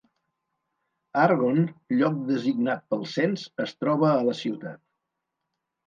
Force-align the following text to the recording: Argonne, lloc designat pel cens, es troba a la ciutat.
Argonne, 1.23 1.67
lloc 2.01 2.17
designat 2.31 2.83
pel 2.89 3.07
cens, 3.15 3.47
es 3.69 3.79
troba 3.83 4.13
a 4.17 4.29
la 4.33 4.39
ciutat. 4.45 4.85